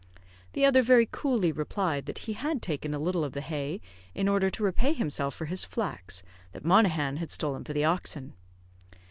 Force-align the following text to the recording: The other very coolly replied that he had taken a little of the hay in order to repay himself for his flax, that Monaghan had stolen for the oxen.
The 0.53 0.65
other 0.65 0.81
very 0.81 1.05
coolly 1.05 1.51
replied 1.51 2.07
that 2.07 2.17
he 2.25 2.33
had 2.33 2.63
taken 2.63 2.95
a 2.95 2.99
little 2.99 3.23
of 3.23 3.33
the 3.33 3.41
hay 3.41 3.81
in 4.15 4.27
order 4.27 4.49
to 4.49 4.63
repay 4.63 4.93
himself 4.93 5.35
for 5.35 5.45
his 5.45 5.63
flax, 5.63 6.23
that 6.53 6.65
Monaghan 6.65 7.17
had 7.17 7.29
stolen 7.29 7.63
for 7.63 7.73
the 7.73 7.85
oxen. 7.85 8.33